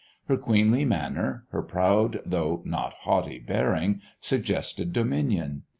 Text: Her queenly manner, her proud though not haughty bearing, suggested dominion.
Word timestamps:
Her 0.25 0.35
queenly 0.35 0.83
manner, 0.83 1.45
her 1.51 1.61
proud 1.61 2.21
though 2.25 2.63
not 2.65 2.93
haughty 3.05 3.37
bearing, 3.37 4.01
suggested 4.19 4.91
dominion. 4.93 5.61